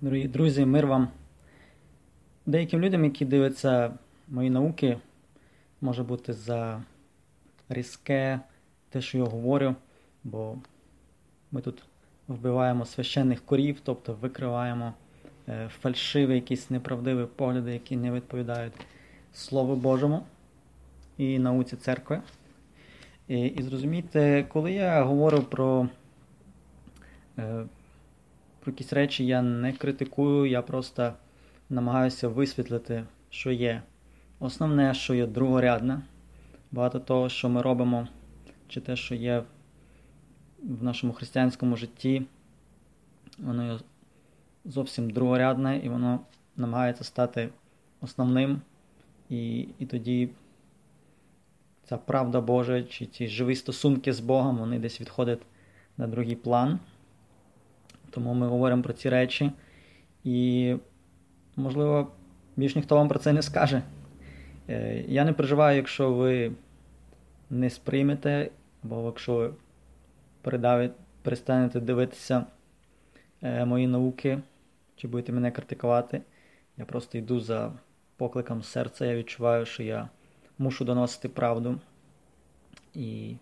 Дорогі 0.00 0.28
друзі, 0.28 0.66
мир 0.66 0.86
вам. 0.86 1.08
Деяким 2.46 2.80
людям, 2.80 3.04
які 3.04 3.24
дивляться 3.24 3.94
мої 4.28 4.50
науки, 4.50 4.98
може 5.80 6.02
бути 6.02 6.32
за 6.32 6.82
різке 7.68 8.40
те, 8.88 9.00
що 9.00 9.18
я 9.18 9.24
говорю, 9.24 9.74
бо 10.24 10.58
ми 11.52 11.60
тут 11.60 11.82
вбиваємо 12.28 12.84
священних 12.84 13.44
корів, 13.44 13.80
тобто 13.84 14.14
викриваємо 14.14 14.94
е, 15.48 15.68
фальшиві, 15.80 16.34
якісь 16.34 16.70
неправдиві 16.70 17.26
погляди, 17.36 17.72
які 17.72 17.96
не 17.96 18.10
відповідають 18.10 18.74
Слову 19.32 19.76
Божому 19.76 20.26
і 21.16 21.38
науці 21.38 21.76
церкви. 21.76 22.22
І, 23.28 23.40
і 23.46 23.62
зрозумійте, 23.62 24.46
коли 24.48 24.72
я 24.72 25.02
говорю 25.02 25.42
про 25.42 25.88
е, 27.38 27.66
про 28.66 28.72
якісь 28.72 28.92
речі 28.92 29.26
я 29.26 29.42
не 29.42 29.72
критикую, 29.72 30.50
я 30.50 30.62
просто 30.62 31.12
намагаюся 31.70 32.28
висвітлити, 32.28 33.04
що 33.30 33.50
є 33.50 33.82
основне, 34.38 34.94
що 34.94 35.14
є 35.14 35.26
другорядне. 35.26 36.02
Багато 36.72 37.00
того, 37.00 37.28
що 37.28 37.48
ми 37.48 37.62
робимо, 37.62 38.08
чи 38.68 38.80
те, 38.80 38.96
що 38.96 39.14
є 39.14 39.42
в 40.62 40.82
нашому 40.84 41.12
християнському 41.12 41.76
житті, 41.76 42.22
воно 43.38 43.80
зовсім 44.64 45.10
другорядне 45.10 45.78
і 45.78 45.88
воно 45.88 46.20
намагається 46.56 47.04
стати 47.04 47.48
основним. 48.00 48.60
І, 49.30 49.68
і 49.78 49.86
тоді 49.86 50.30
ця 51.84 51.96
правда 51.96 52.40
Божа, 52.40 52.82
чи 52.82 53.06
ті 53.06 53.28
живі 53.28 53.56
стосунки 53.56 54.12
з 54.12 54.20
Богом, 54.20 54.58
вони 54.58 54.78
десь 54.78 55.00
відходять 55.00 55.42
на 55.96 56.06
другий 56.06 56.36
план. 56.36 56.78
Тому 58.16 58.34
ми 58.34 58.48
говоримо 58.48 58.82
про 58.82 58.92
ці 58.92 59.08
речі. 59.08 59.50
І, 60.24 60.74
можливо, 61.56 62.12
більш 62.56 62.76
ніхто 62.76 62.96
вам 62.96 63.08
про 63.08 63.18
це 63.18 63.32
не 63.32 63.42
скаже. 63.42 63.82
Е, 64.68 65.04
я 65.08 65.24
не 65.24 65.32
переживаю, 65.32 65.76
якщо 65.76 66.12
ви 66.12 66.52
не 67.50 67.70
сприймете, 67.70 68.50
або 68.84 69.06
якщо 69.06 69.52
ви 70.44 70.90
перестанете 71.22 71.80
дивитися 71.80 72.46
е, 73.42 73.64
мої 73.64 73.86
науки, 73.86 74.38
чи 74.96 75.08
будете 75.08 75.32
мене 75.32 75.50
критикувати. 75.50 76.22
Я 76.76 76.84
просто 76.84 77.18
йду 77.18 77.40
за 77.40 77.72
покликом 78.16 78.62
серця. 78.62 79.06
Я 79.06 79.16
відчуваю, 79.16 79.66
що 79.66 79.82
я 79.82 80.08
мушу 80.58 80.84
доносити 80.84 81.28
правду. 81.28 81.80
І 82.94 83.34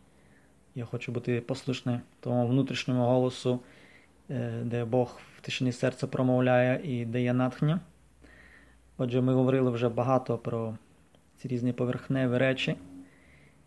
я 0.75 0.85
хочу 0.85 1.13
бути 1.13 1.41
послушним 1.41 2.01
тому 2.21 2.47
внутрішньому 2.47 3.05
голосу. 3.05 3.61
Е, 4.31 4.61
де 4.65 4.85
Бог 4.85 5.21
в 5.37 5.41
тишині 5.41 5.73
серця 5.73 6.07
промовляє 6.07 6.81
і 6.85 7.05
дає 7.05 7.35
натхнення. 7.35 7.81
Отже, 8.97 9.21
ми 9.21 9.35
говорили 9.35 9.71
вже 9.71 9.89
багато 9.89 10.39
про 10.39 10.79
ці 11.37 11.49
різні 11.49 11.73
поверхневі 11.73 12.39
речі, 12.39 12.77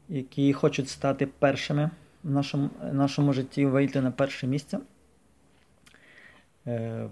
які 0.09 0.53
хочуть 0.53 0.89
стати 0.89 1.25
першими 1.25 1.89
в 2.23 2.31
нашому 2.31 2.69
нашому 2.91 3.33
житті, 3.33 3.65
вийти 3.65 4.01
на 4.01 4.11
перше 4.11 4.47
місце. 4.47 4.79
Е, 6.67 7.07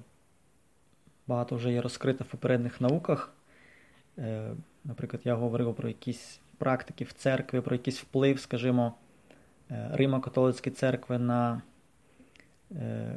багато 1.27 1.55
вже 1.55 1.71
є 1.71 1.81
розкрито 1.81 2.23
в 2.23 2.27
попередніх 2.27 2.81
науках. 2.81 3.33
Е, 4.17 4.51
наприклад, 4.83 5.21
я 5.25 5.35
говорив 5.35 5.75
про 5.75 5.87
якісь 5.87 6.39
практики 6.57 7.03
в 7.03 7.13
церкві, 7.13 7.61
про 7.61 7.75
якийсь 7.75 7.99
вплив, 7.99 8.39
скажімо, 8.39 8.93
Римо-католицької 9.69 10.71
церкви 10.71 11.17
на 11.17 11.61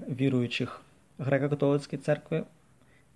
віруючих 0.09 0.81
греко-католицької 1.19 1.99
церкви, 1.99 2.45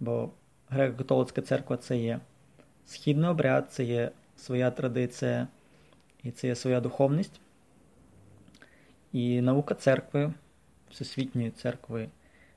бо 0.01 0.31
греко-католицька 0.71 1.43
церква 1.43 1.77
це 1.77 1.99
є 1.99 2.21
східний 2.87 3.31
обряд, 3.31 3.73
це 3.73 3.85
є 3.85 4.11
своя 4.37 4.71
традиція 4.71 5.49
і 6.23 6.31
це 6.31 6.47
є 6.47 6.55
своя 6.55 6.81
духовність. 6.81 7.41
І 9.13 9.41
наука 9.41 9.75
церкви, 9.75 10.33
Всесвітньої 10.91 11.51
церкви 11.51 12.09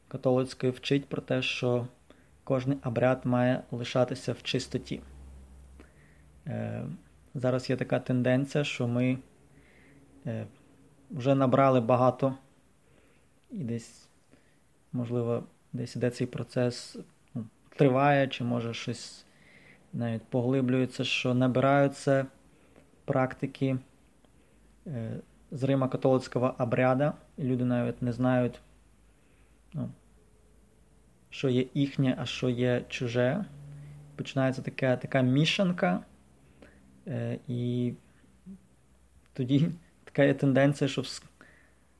католицької 0.07 0.71
вчить 0.71 1.05
про 1.05 1.21
те, 1.21 1.41
що 1.41 1.87
кожен 2.43 2.79
обряд 2.83 3.25
має 3.25 3.63
лишатися 3.71 4.33
в 4.33 4.43
чистоті. 4.43 5.01
Е, 6.47 6.85
зараз 7.33 7.69
є 7.69 7.75
така 7.75 7.99
тенденція, 7.99 8.63
що 8.63 8.87
ми 8.87 9.17
е, 10.25 10.45
вже 11.11 11.35
набрали 11.35 11.81
багато 11.81 12.35
і 13.59 13.63
десь, 13.63 14.07
можливо, 14.93 15.43
десь 15.73 15.95
іде 15.95 16.09
цей 16.09 16.27
процес 16.27 16.97
ну, 17.33 17.45
триває, 17.69 18.27
чи 18.27 18.43
може 18.43 18.73
щось 18.73 19.25
навіть 19.93 20.23
поглиблюється, 20.23 21.03
що 21.03 21.33
набираються 21.33 22.25
практики 23.05 23.77
е, 24.87 25.19
з 25.51 25.63
Рима 25.63 25.87
католицького 25.87 26.55
обряда, 26.59 27.13
і 27.37 27.43
люди 27.43 27.65
навіть 27.65 28.01
не 28.01 28.13
знають, 28.13 28.59
ну, 29.73 29.89
що 31.29 31.49
є 31.49 31.65
їхнє, 31.73 32.15
а 32.19 32.25
що 32.25 32.49
є 32.49 32.83
чуже. 32.89 33.45
Починається 34.15 34.61
така 34.61 34.97
така 34.97 35.21
мішанка, 35.21 36.03
е, 37.07 37.39
і 37.47 37.93
тоді 39.33 39.71
така 40.03 40.23
є 40.23 40.33
тенденція, 40.33 40.87
що 40.87 41.03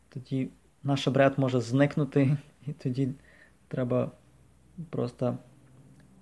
тоді 0.10 0.50
наш 0.86 1.08
обряд 1.08 1.34
може 1.40 1.62
зникнути, 1.62 2.38
і 2.68 2.74
тоді 2.74 3.10
треба 3.68 4.12
просто 4.90 5.38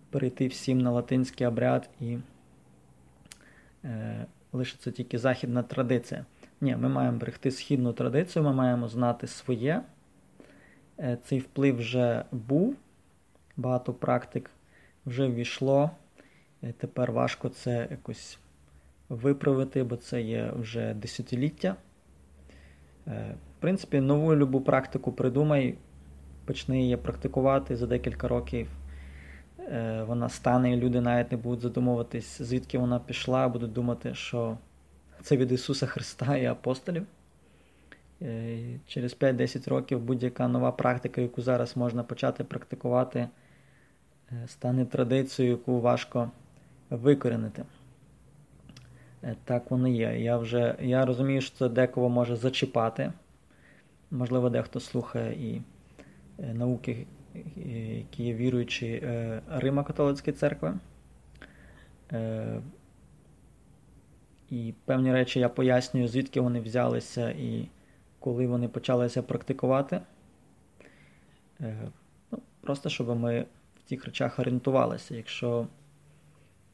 перейти 0.09 0.47
всім 0.47 0.81
на 0.81 0.91
латинський 0.91 1.47
обряд 1.47 1.90
і 2.00 2.18
е, 3.84 4.25
лишиться 4.53 4.91
тільки 4.91 5.18
західна 5.18 5.63
традиція. 5.63 6.25
Ні, 6.62 6.75
ми 6.75 6.90
маємо 6.90 7.18
берегти 7.18 7.51
східну 7.51 7.94
традицію, 7.94 8.44
ми 8.44 8.53
маємо 8.53 8.88
знати 8.88 9.28
своє. 9.28 9.81
Е, 11.00 11.18
Цей 11.24 11.40
вплив 11.40 11.78
вже 11.78 12.25
був, 12.31 12.75
багато 13.57 13.94
практик 13.94 14.50
вже 15.06 15.28
ввійшло. 15.28 15.91
Е, 16.63 16.74
тепер 16.78 17.12
важко 17.12 17.50
це 17.50 17.88
якось 17.91 18.40
виправити, 19.09 19.84
бо 19.84 19.95
це 19.95 20.22
є 20.22 20.51
вже 20.56 20.94
десятиліття. 20.94 21.75
Е, 23.07 23.35
принципі, 23.63 24.01
нову 24.01 24.35
любу 24.35 24.62
практику 24.62 25.12
придумай, 25.12 25.75
почни 26.46 26.81
її 26.81 26.97
практикувати 26.97 27.75
за 27.75 27.88
декілька 27.88 28.28
років. 28.28 28.68
Е, 29.59 30.03
вона 30.07 30.29
стане, 30.29 30.74
і 30.74 30.78
люди 30.78 31.01
навіть 31.01 31.31
не 31.31 31.38
будуть 31.38 31.62
задумуватись, 31.62 32.41
звідки 32.41 32.78
вона 32.78 33.00
пішла, 33.00 33.47
будуть 33.47 33.74
думати, 33.74 34.13
що 34.13 34.57
це 35.22 35.38
від 35.38 35.51
Ісуса 35.51 35.85
Христа 35.85 36.38
і 36.38 36.46
апостолів. 36.46 37.06
Е, 38.22 38.59
через 38.88 39.13
5-10 39.19 39.69
років 39.69 40.00
будь-яка 40.00 40.47
нова 40.47 40.72
практика, 40.72 41.22
яку 41.22 41.41
зараз 41.41 41.78
можна 41.78 42.03
почати 42.03 42.44
практикувати, 42.44 43.28
е, 44.31 44.47
стане 44.47 44.85
традицією, 44.85 45.51
яку 45.51 45.81
важко 45.81 46.31
викорінити. 46.90 47.63
Так 49.44 49.72
воно 49.72 49.88
є. 49.88 50.19
Я 50.19 50.38
вже 50.38 50.75
я 50.81 51.06
розумію, 51.06 51.41
що 51.41 51.57
це 51.57 51.69
декого 51.69 52.09
може 52.09 52.35
зачіпати. 52.35 53.12
Можливо, 54.13 54.50
дехто 54.50 54.79
слухає 54.79 55.34
і 55.34 55.62
е, 56.40 56.53
науки, 56.53 57.07
які 57.96 58.24
є 58.24 58.34
віруючі 58.34 58.88
е, 58.88 59.41
Рима 59.50 59.84
католицької 59.84 60.35
церкви. 60.35 60.74
Е, 62.12 62.62
і 64.50 64.74
певні 64.85 65.13
речі 65.13 65.40
я 65.40 65.50
пояснюю, 65.50 66.07
звідки 66.07 66.41
вони 66.41 66.59
взялися 66.62 67.29
і 67.29 67.69
коли 68.19 68.47
вони 68.47 68.68
почалися 68.68 69.24
практикувати. 69.24 70.01
Ну, 72.31 72.40
Просто 72.62 72.89
щоб 72.89 73.19
ми 73.19 73.45
в 73.75 73.89
цих 73.89 74.06
речах 74.06 74.39
орієнтувалися. 74.39 75.16
Якщо 75.16 75.68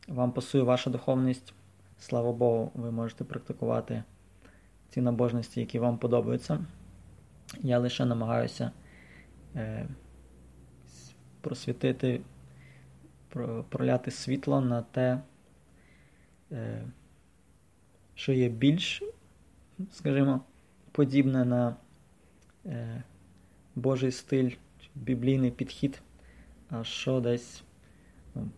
вам 0.07 0.31
пасує 0.31 0.63
ваша 0.63 0.89
духовність, 0.89 1.53
слава 1.99 2.31
Богу, 2.31 2.71
ви 2.75 2.91
можете 2.91 3.23
практикувати 3.23 4.03
ці 4.89 5.01
набожності, 5.01 5.59
які 5.59 5.79
вам 5.79 5.97
подобаються. 5.97 6.59
Я 7.57 7.79
лише 7.79 8.05
намагаюся 8.05 8.71
е, 9.55 9.87
просвітити, 11.41 12.21
про, 13.29 13.63
проляти 13.63 14.11
світло 14.11 14.61
на 14.61 14.81
те, 14.81 15.21
е, 16.51 16.85
що 18.15 18.33
є 18.33 18.49
більш, 18.49 19.03
скажімо, 19.91 20.41
подібне 20.91 21.45
на 21.45 21.75
е, 22.65 23.03
Божий 23.75 24.11
стиль, 24.11 24.51
біблійний 24.95 25.51
підхід, 25.51 26.01
а 26.69 26.83
що 26.83 27.19
десь 27.19 27.63
ну, 28.35 28.49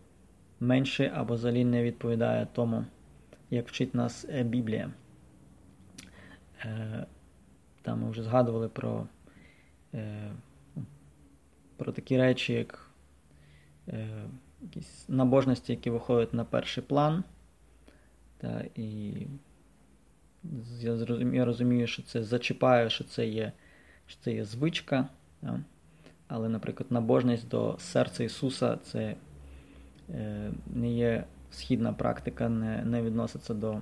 менше 0.60 1.12
або 1.16 1.34
взагалі 1.34 1.66
не 1.66 1.84
відповідає 1.84 2.48
тому, 2.54 2.86
як 3.50 3.68
вчить 3.68 3.96
нас 3.96 4.26
е, 4.30 4.44
Біблія. 4.44 4.92
Е, 6.66 7.06
там 7.82 8.02
ми 8.02 8.10
вже 8.10 8.24
згадували 8.24 8.70
про 8.70 9.08
е, 9.94 10.32
про 11.78 11.92
такі 11.92 12.18
речі, 12.18 12.54
як 12.54 12.92
якісь 14.62 15.10
набожності, 15.10 15.72
які 15.72 15.90
виходять 15.90 16.34
на 16.34 16.46
перший 16.46 16.84
план. 16.84 17.24
Та, 18.38 18.66
І 18.76 19.14
я 20.80 20.98
зрозумію, 20.98 21.36
я 21.36 21.46
розумію, 21.46 21.88
що 21.88 22.04
це 22.04 22.24
зачіпає, 22.24 22.90
що 22.90 23.04
це 23.04 23.28
є 23.28 23.52
що 24.08 24.20
це 24.22 24.34
є 24.34 24.46
звичка. 24.46 25.08
Та. 25.42 25.60
Але, 26.28 26.50
наприклад, 26.50 26.92
набожність 26.92 27.48
до 27.48 27.76
серця 27.80 28.24
Ісуса 28.24 28.78
це 28.84 29.16
е, 30.10 30.52
не 30.68 30.94
є 30.94 31.24
східна 31.52 31.94
практика, 31.94 32.50
не 32.50 32.86
не 32.86 33.02
відноситься 33.02 33.54
до 33.54 33.82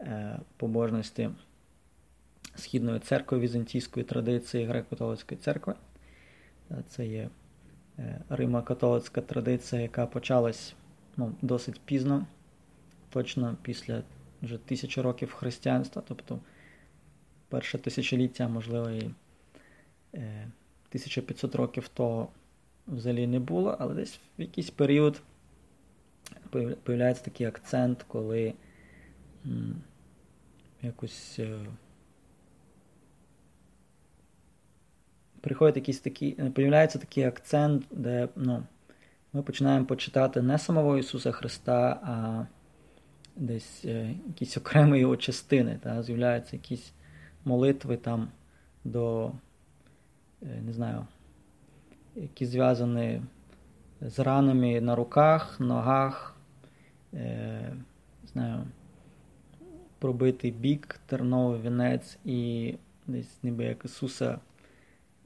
е, 0.00 0.38
побожності 0.56 1.30
Східної 2.56 3.00
церкви, 3.00 3.38
візантійської 3.38 4.06
традиції 4.06 4.68
греко-католицької 4.68 5.36
церкви. 5.36 5.74
Це 6.88 7.06
є 7.06 7.28
е, 7.98 8.20
Римо-католицька 8.28 9.22
традиція, 9.22 9.82
яка 9.82 10.06
почалась 10.06 10.74
ну, 11.16 11.32
досить 11.42 11.80
пізно, 11.80 12.26
точно 13.10 13.56
після 13.62 14.02
вже 14.42 14.58
тисячі 14.58 15.00
років 15.00 15.32
християнства, 15.32 16.02
тобто 16.08 16.38
перше 17.48 17.78
тисячоліття, 17.78 18.48
можливо, 18.48 18.90
і 18.90 19.10
1500 20.12 21.54
е, 21.54 21.58
років 21.58 21.88
того 21.88 22.28
взагалі 22.86 23.26
не 23.26 23.40
було, 23.40 23.76
але 23.78 23.94
десь 23.94 24.20
в 24.38 24.40
якийсь 24.40 24.70
період 24.70 25.22
появляється 26.82 27.24
такий 27.24 27.46
акцент, 27.46 28.02
коли 28.08 28.54
якось 30.82 31.38
е, 31.38 31.58
приходить 35.46 35.76
якийсь 35.76 36.00
такий, 36.00 36.36
е, 36.38 36.50
появляється 36.50 36.98
такий 36.98 37.24
акцент, 37.24 37.84
де 37.90 38.28
ну, 38.36 38.62
ми 39.32 39.42
починаємо 39.42 39.86
почитати 39.86 40.42
не 40.42 40.58
самого 40.58 40.98
Ісуса 40.98 41.32
Христа, 41.32 42.00
а 42.02 42.46
десь 43.36 43.84
е, 43.84 44.14
якісь 44.26 44.56
окремі 44.56 44.98
його 44.98 45.16
частини. 45.16 45.78
Та, 45.82 46.02
З'являються 46.02 46.56
якісь 46.56 46.92
молитви 47.44 47.96
там 47.96 48.28
до, 48.84 49.32
е, 50.42 50.60
не 50.66 50.72
знаю, 50.72 51.06
які 52.16 52.46
зв'язані 52.46 53.22
з 54.00 54.18
ранами 54.18 54.80
на 54.80 54.96
руках, 54.96 55.60
ногах, 55.60 56.36
не 57.12 58.28
знаю, 58.32 58.64
пробитий 59.98 60.50
бік, 60.50 61.00
терновий 61.06 61.60
вінець 61.60 62.18
і 62.24 62.74
десь 63.06 63.38
ніби 63.42 63.64
як 63.64 63.84
Ісуса 63.84 64.38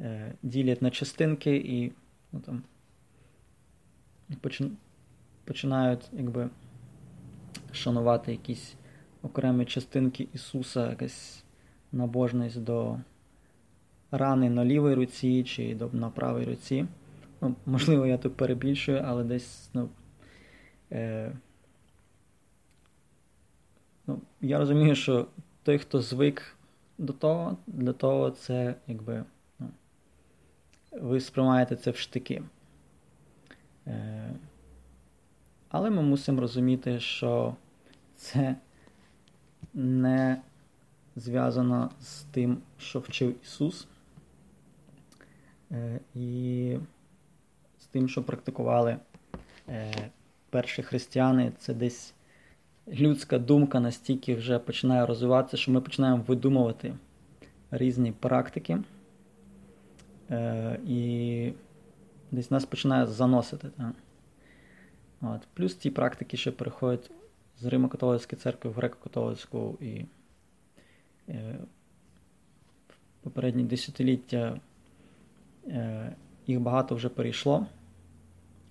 е, 0.00 0.32
ділять 0.43 0.82
на 0.82 0.91
частинки 0.91 1.56
і 1.56 1.93
ну, 2.32 2.41
там, 2.41 2.62
починають 5.44 6.08
якби 6.12 6.50
шанувати 7.73 8.32
якісь 8.32 8.75
окремі 9.23 9.64
частинки 9.64 10.29
Ісуса, 10.35 10.91
якась 10.91 11.44
набожність 11.93 12.62
до 12.62 12.99
рани 14.11 14.50
на 14.50 14.64
лівій 14.64 14.94
руці 14.94 15.44
чи 15.44 15.75
до, 15.75 15.91
на 15.93 16.11
правій 16.11 16.44
руці. 16.44 16.87
Ну, 17.41 17.55
Можливо, 17.67 18.06
я 18.06 18.19
тут 18.19 18.37
перебільшую, 18.37 19.02
але 19.06 19.25
десь 19.25 19.70
ну, 19.75 19.88
е, 20.93 21.32
ну, 24.06 24.20
я 24.41 24.58
розумію, 24.58 24.94
що 24.94 25.26
той, 25.62 25.79
хто 25.79 26.00
звик 26.00 26.56
до 26.99 27.12
того, 27.12 27.56
для 27.67 27.93
того 27.93 28.31
це 28.31 28.75
якби 28.87 29.25
ви 30.93 31.21
сприймаєте 31.21 31.77
це 31.77 31.91
в 31.91 31.97
штики. 31.97 32.43
Е, 33.87 34.31
але 35.69 35.91
ми 35.91 36.03
мусимо 36.03 36.41
розуміти, 36.41 37.01
що 37.01 37.55
це 38.17 38.57
не 39.75 40.43
зв'язано 41.17 41.91
з 42.01 42.23
тим, 42.23 42.59
що 42.79 42.99
вчив 42.99 43.35
Ісус, 43.43 43.87
е, 45.71 46.01
і 46.15 46.77
з 47.79 47.87
тим, 47.87 48.09
що 48.09 48.23
практикували 48.23 48.97
е, 49.69 50.11
перші 50.51 50.83
християни, 50.83 51.53
це 51.59 51.75
десь 51.75 52.15
людська 52.89 53.39
думка 53.39 53.81
настільки 53.81 54.35
вже 54.35 54.59
починає 54.59 55.07
розвиватися, 55.07 55.57
що 55.57 55.73
ми 55.73 55.81
починаємо 55.81 56.25
видумувати 56.27 56.95
різні 57.71 58.13
практики, 58.13 58.79
і 60.87 61.53
десь 62.31 62.50
нас 62.50 62.65
починає 62.65 63.06
заносити. 63.06 63.69
Так? 63.77 63.93
От. 65.21 65.49
Плюс 65.55 65.75
ті 65.75 65.91
практики, 65.91 66.37
що 66.37 66.53
переходять 66.53 67.11
з 67.59 67.65
Римо-католицької 67.65 68.37
церкви 68.37 68.71
в 68.71 68.79
греко-католицьку 68.79 69.82
і 69.82 70.06
е, 71.29 71.59
в 72.88 73.23
попередні 73.23 73.65
десятиліття 73.65 74.61
е, 75.67 76.17
їх 76.47 76.61
багато 76.61 76.94
вже 76.94 77.09
перейшло. 77.09 77.67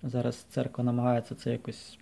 Зараз 0.04 0.36
церква 0.36 0.84
намагається 0.84 1.36
це 1.36 1.52
якось 1.52 2.00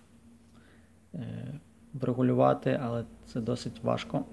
е, 1.14 1.54
врегулювати, 1.94 2.80
але 2.82 3.04
це 3.26 3.40
досить 3.40 3.82
важко. 3.82 4.24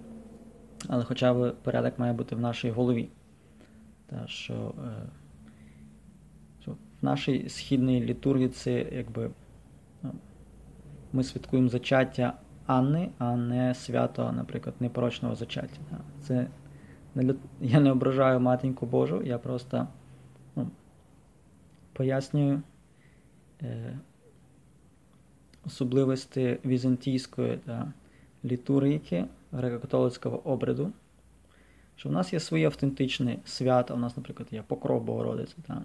Але 0.87 1.03
хоча 1.03 1.33
б 1.33 1.55
порядок 1.63 1.99
має 1.99 2.13
бути 2.13 2.35
в 2.35 2.39
нашій 2.39 2.71
голові. 2.71 3.09
Та, 4.05 4.27
що, 4.27 4.73
е, 4.85 5.09
що 6.61 6.71
В 6.71 7.05
нашій 7.05 7.49
східній 7.49 8.01
літургії 8.01 8.49
це 8.49 8.71
якби 8.91 9.31
ми 11.13 11.23
святкуємо 11.23 11.69
зачаття 11.69 12.33
Анни, 12.65 13.09
а 13.17 13.35
не 13.35 13.73
свято, 13.73 14.31
наприклад, 14.31 14.75
непорочного 14.79 15.35
зачаття. 15.35 15.79
Це 16.21 16.47
Я 17.61 17.79
не 17.79 17.91
ображаю 17.91 18.39
матінку 18.39 18.85
Божу, 18.85 19.21
я 19.23 19.37
просто 19.37 19.87
ну, 20.55 20.69
пояснюю 21.93 22.61
е, 23.61 23.99
особливості 25.65 26.57
візантійської 26.65 27.57
та 27.57 27.93
літургіки 28.45 29.25
греко-католицького 29.53 30.41
обряду. 30.43 30.91
Що 31.95 32.09
в 32.09 32.11
нас 32.11 32.33
є 32.33 32.39
свої 32.39 32.65
автентичні 32.65 33.39
свята, 33.45 33.93
у 33.93 33.97
нас, 33.97 34.17
наприклад, 34.17 34.47
є 34.51 34.63
Покров 34.67 35.03
Богородиці. 35.03 35.55
Та? 35.67 35.81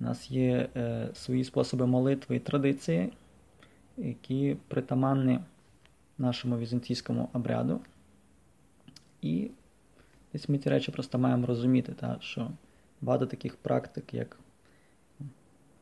У 0.00 0.04
нас 0.04 0.30
є 0.30 0.68
е, 0.76 1.08
свої 1.14 1.44
способи 1.44 1.86
молитви 1.86 2.36
і 2.36 2.40
традиції, 2.40 3.12
які 3.96 4.56
притаманні 4.68 5.40
нашому 6.18 6.58
візантійському 6.58 7.28
обряду. 7.32 7.80
І 9.22 9.50
десь 10.32 10.48
ми 10.48 10.58
ті 10.58 10.70
речі 10.70 10.92
просто 10.92 11.18
маємо 11.18 11.46
розуміти, 11.46 11.92
та, 11.92 12.16
що 12.20 12.50
багато 13.00 13.26
таких 13.26 13.56
практик, 13.56 14.14
як 14.14 14.36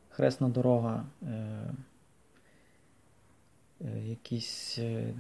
хресна 0.09 0.49
дорога, 0.49 1.05
е, 1.23 1.75
е, 3.81 4.07
якісь 4.07 4.79
е, 4.79 5.15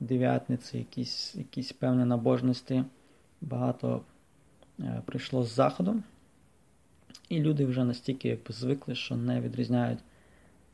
дев'ятниці, 0.00 0.78
якісь 0.78 1.34
якісь 1.34 1.72
певні 1.72 2.04
набожності, 2.04 2.84
багато 3.44 4.02
е, 4.80 5.02
прийшло 5.04 5.44
з 5.44 5.54
заходу. 5.54 6.02
І 7.28 7.40
люди 7.40 7.64
вже 7.64 7.84
настільки 7.84 8.28
якби, 8.28 8.54
звикли, 8.54 8.94
що 8.94 9.16
не 9.16 9.40
відрізняють 9.40 9.98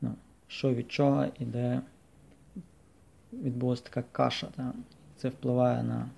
ну, 0.01 0.15
що 0.47 0.73
від 0.73 0.91
чого 0.91 1.25
і 1.39 1.45
де 1.45 1.81
відбулася 3.33 3.83
така 3.83 4.03
каша. 4.11 4.47
Та? 4.55 4.73
Це 5.15 5.29
впливає 5.29 5.83
на 5.83 6.09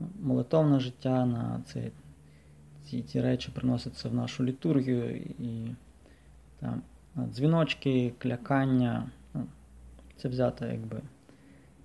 ну, 0.00 0.08
молитовне 0.22 0.80
життя, 0.80 1.26
на 1.26 1.62
це, 1.66 1.90
ці 2.84 3.02
ці 3.02 3.20
речі 3.20 3.50
приносяться 3.54 4.08
в 4.08 4.14
нашу 4.14 4.44
літургію 4.44 5.16
і 5.38 5.74
там, 6.60 6.82
дзвіночки, 7.16 8.12
клякання. 8.18 9.10
Ну, 9.34 9.46
Це 10.16 10.28
взято 10.28 10.66
якби 10.66 11.00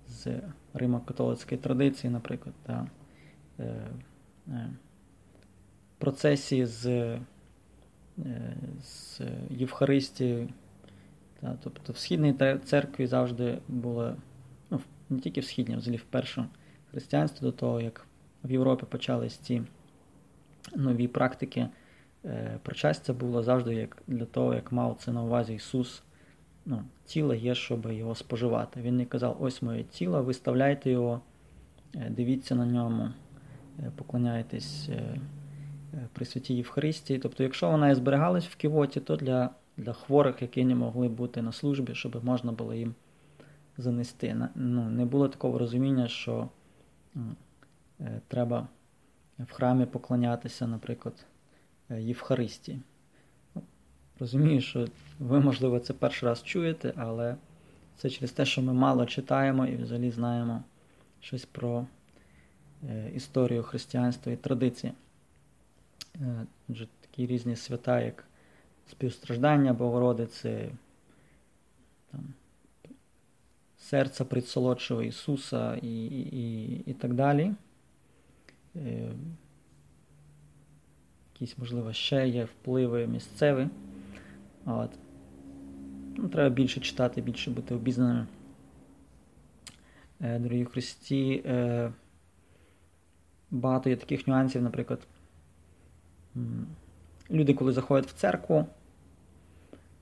з 0.08 0.40
Римо-католицької 0.74 1.56
традиції, 1.56 2.12
наприклад, 2.12 2.54
та, 2.62 2.86
е, 3.60 3.90
е, 4.48 4.68
з, 6.66 6.86
е, 6.86 7.20
з 8.82 9.20
Євхаристією. 9.50 10.48
Та, 11.40 11.58
Тобто 11.62 11.92
в 11.92 11.96
Східній 11.96 12.34
церкві 12.64 13.06
завжди 13.06 13.58
було, 13.68 14.16
ну, 14.70 14.80
не 15.10 15.18
тільки 15.18 15.40
в 15.40 15.44
Східній, 15.44 15.76
взагалі 15.76 15.96
в 15.96 16.04
першому 16.04 16.46
християнстві, 16.90 17.46
до 17.46 17.52
того, 17.52 17.80
як 17.80 18.06
в 18.44 18.50
Європі 18.52 18.86
почались 18.88 19.36
ці 19.36 19.62
нові 20.76 21.08
практики, 21.08 21.68
причастя 22.62 23.12
було 23.12 23.42
завжди 23.42 23.74
як 23.74 24.02
для 24.06 24.24
того, 24.24 24.54
як 24.54 24.72
мав 24.72 24.96
це 25.00 25.12
на 25.12 25.22
увазі 25.22 25.54
Ісус. 25.54 26.02
Ну, 26.66 26.84
Тіло 27.04 27.34
є, 27.34 27.54
щоб 27.54 27.92
його 27.92 28.14
споживати. 28.14 28.80
Він 28.80 28.96
не 28.96 29.04
казав, 29.04 29.36
ось 29.40 29.62
моє 29.62 29.82
тіло, 29.82 30.22
виставляйте 30.22 30.90
його, 30.90 31.20
дивіться 31.94 32.54
на 32.54 32.66
ньому, 32.66 33.08
е, 33.80 33.92
поклоняйтесь 33.96 34.88
при 36.12 36.24
святій 36.24 36.54
Євхаристії. 36.54 37.18
Тобто, 37.18 37.42
якщо 37.42 37.70
вона 37.70 37.90
і 37.90 37.94
зберігалась 37.94 38.46
в 38.46 38.56
кивоті, 38.56 39.00
то 39.00 39.16
для 39.16 39.50
для 39.80 39.92
хворих, 39.92 40.42
які 40.42 40.64
не 40.64 40.74
могли 40.74 41.08
бути 41.08 41.42
на 41.42 41.52
службі, 41.52 41.94
щоб 41.94 42.24
можна 42.24 42.52
було 42.52 42.74
їм 42.74 42.94
занести. 43.78 44.48
Ну, 44.54 44.90
Не 44.90 45.04
було 45.04 45.28
такого 45.28 45.58
розуміння, 45.58 46.08
що 46.08 46.48
е, 48.00 48.20
треба 48.28 48.68
в 49.38 49.52
храмі 49.52 49.86
поклонятися, 49.86 50.66
наприклад, 50.66 51.26
е, 51.90 52.02
Євхаристії. 52.02 52.82
Ну, 53.54 53.62
розумію, 54.18 54.60
що 54.60 54.86
ви, 55.18 55.40
можливо, 55.40 55.78
це 55.78 55.92
перший 55.92 56.28
раз 56.28 56.42
чуєте, 56.42 56.92
але 56.96 57.36
це 57.96 58.10
через 58.10 58.32
те, 58.32 58.44
що 58.44 58.62
ми 58.62 58.72
мало 58.72 59.06
читаємо 59.06 59.66
і 59.66 59.76
взагалі 59.76 60.10
знаємо 60.10 60.62
щось 61.20 61.44
про 61.44 61.78
е, 61.78 61.86
історію 63.14 63.62
християнства 63.62 64.32
і 64.32 64.36
традиції. 64.36 64.92
Отже, 66.68 66.88
такі 67.00 67.26
різні 67.26 67.56
свята, 67.56 68.00
як 68.00 68.24
співстраждання 68.90 69.72
Богородиці, 69.72 70.70
там, 72.12 72.20
серця 73.78 74.24
предсолодшого 74.24 75.02
Ісуса 75.02 75.76
і 75.76 76.06
і, 76.06 76.74
і 76.86 76.92
так 76.92 77.14
далі. 77.14 77.54
Е, 78.76 79.12
Якісь, 81.34 81.58
можливо, 81.58 81.92
ще 81.92 82.28
є 82.28 82.44
впливи 82.44 83.06
місцеві. 83.06 83.68
От. 84.66 84.90
Ну, 86.16 86.28
Треба 86.28 86.54
більше 86.54 86.80
читати, 86.80 87.20
більше 87.20 87.50
бути 87.50 87.74
обізнаним. 87.74 88.26
Е, 90.20 90.38
Дорогі 90.38 90.64
Христі, 90.64 91.42
е, 91.46 91.92
багато 93.50 93.90
є 93.90 93.96
таких 93.96 94.28
нюансів, 94.28 94.62
наприклад, 94.62 95.00
люди, 97.30 97.54
коли 97.54 97.72
заходять 97.72 98.10
в 98.10 98.12
церкву, 98.12 98.66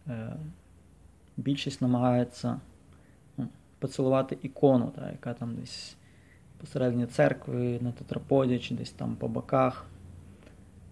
е, 0.06 0.36
більшість 1.36 1.82
намагається 1.82 2.60
ну, 3.36 3.48
поцілувати 3.78 4.38
ікону, 4.42 4.92
та, 4.96 5.10
яка 5.10 5.34
там 5.34 5.54
десь 5.54 5.96
посередині 6.60 7.06
церкви, 7.06 7.78
на 7.82 7.92
тетраподі 7.92 8.58
чи 8.58 8.74
десь 8.74 8.90
там 8.90 9.16
по 9.16 9.28
боках. 9.28 9.86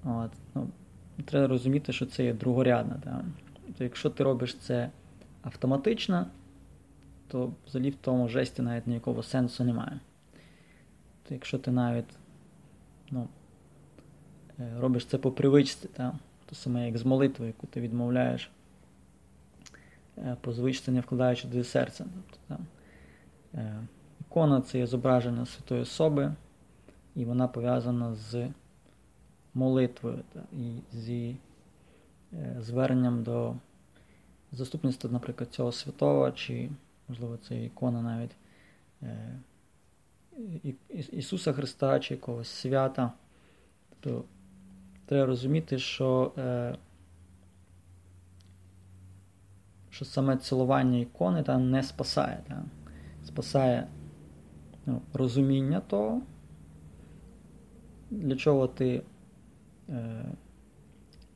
От, 0.05 0.31
ну, 0.55 0.69
Треба 1.25 1.47
розуміти, 1.47 1.93
що 1.93 2.07
це 2.07 2.25
є 2.25 2.33
другорядне. 2.33 2.97
Та. 3.05 3.25
То 3.79 3.85
якщо 3.85 4.11
ти 4.11 4.25
робиш 4.25 4.57
це 4.57 4.91
автоматично, 5.43 6.27
то 7.29 7.53
взагалі 7.67 7.91
в 7.91 7.95
тому 7.95 8.29
жесті 8.29 8.63
навіть 8.63 8.87
ніякого 8.87 9.23
сенсу 9.23 9.65
немає. 9.65 10.01
То 11.29 11.35
якщо 11.35 11.59
ти 11.59 11.71
навіть 11.71 12.19
ну, 13.11 13.29
е, 14.59 14.73
робиш 14.79 15.07
це 15.07 15.19
по 15.19 15.33
привичці, 15.33 15.89
та, 15.89 16.19
то 16.47 16.55
саме 16.55 16.87
як 16.87 16.99
з 16.99 17.05
молитвою, 17.05 17.49
яку 17.49 17.67
ти 17.67 17.81
відмовляєш 17.81 18.51
е, 20.19 20.37
по 20.41 20.53
звичці, 20.53 20.91
не 20.91 21.01
вкладаючи 21.01 21.49
до 21.49 21.65
серця. 21.65 22.05
Тобто, 22.15 22.39
та, 22.49 22.59
е, 23.61 23.77
Ікона 24.21 24.61
це 24.61 24.79
є 24.79 24.87
зображення 24.87 25.47
святої 25.47 25.83
особи, 25.83 26.33
і 27.15 27.25
вона 27.25 27.49
пов'язана 27.49 28.15
з 28.15 28.49
молитвою 29.55 30.19
та, 30.33 30.41
і 30.53 30.81
зі 30.93 31.37
зверненням 32.59 33.23
до 33.23 33.55
заступництва, 34.53 35.11
наприклад, 35.11 35.51
цього 35.51 35.73
святого, 35.73 36.31
чи, 36.31 36.71
можливо, 37.09 37.37
це 37.37 37.65
ікона 37.65 38.03
навіть 38.03 38.37
Ісуса 41.13 41.53
Христа 41.53 42.01
чи 42.01 42.15
якогось 42.15 42.49
свята. 42.49 43.13
Тобто 44.01 44.25
треба 45.07 45.27
розуміти, 45.27 45.79
що 45.79 46.33
е, 46.39 46.77
що 49.91 50.05
саме 50.05 50.37
цілування 50.37 50.99
ікони 50.99 51.43
та, 51.43 51.59
не 51.59 51.83
спасає. 51.83 52.43
Та. 52.49 52.65
Спасає 53.25 53.89
ну, 54.87 55.03
розуміння 55.13 55.81
того, 55.81 56.23
для 58.11 58.37
чого 58.37 58.67
ти 58.67 59.03
е, 59.89 60.25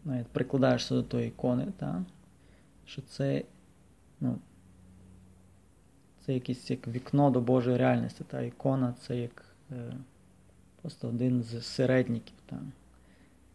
навіть 0.04 0.26
прикладаєшся 0.26 0.94
до 0.94 1.02
тої 1.02 1.28
ікони. 1.28 1.72
Та 1.76 2.04
що 2.84 3.02
це 3.02 3.44
ну, 4.20 4.38
це 6.26 6.34
якесь 6.34 6.70
як 6.70 6.88
вікно 6.88 7.30
до 7.30 7.40
Божої 7.40 7.76
реальності. 7.76 8.24
Та 8.24 8.42
ікона 8.42 8.94
це 9.00 9.16
як 9.16 9.44
е, 9.72 9.92
просто 10.82 11.08
один 11.08 11.42
з 11.42 11.62
середників. 11.62 12.36
Та. 12.46 12.60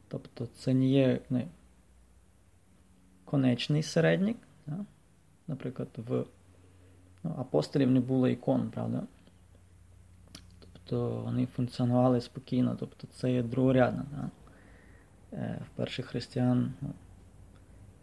Тобто 0.08 0.48
це 0.56 0.74
не 0.74 0.88
є 0.88 1.20
не, 1.30 1.48
конечний 3.26 3.84
середник. 3.84 4.38
Та. 4.66 4.86
Наприклад, 5.48 5.90
в 5.98 6.26
ну, 7.24 7.36
апостолів 7.38 7.92
не 7.92 8.00
було 8.00 8.28
ікон, 8.28 8.70
правда? 8.70 9.04
Тобто 10.60 11.22
вони 11.26 11.46
функціонували 11.46 12.22
спокійно, 12.22 12.78
тобто 12.80 13.08
це 13.08 13.32
є 13.32 13.44
другорядно. 13.44 14.06
Та. 14.12 14.30
Е, 15.38 15.62
в 15.66 15.78
перших 15.78 16.06
християн 16.06 16.74
ну, 16.82 16.90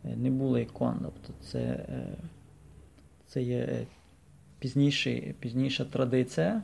Е, 0.04 0.16
не 0.16 0.30
було 0.30 0.58
ікон. 0.58 0.98
Тобто 1.02 1.32
це 1.40 1.60
е, 1.60 2.16
це 3.26 3.42
є 3.42 3.86
пізніший, 4.62 5.34
пізніша 5.40 5.84
традиція. 5.84 6.62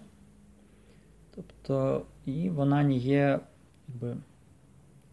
Тобто, 1.34 2.06
І 2.26 2.50
вона 2.50 2.82
не 2.82 2.94
є 2.94 3.40
якби, 3.88 4.16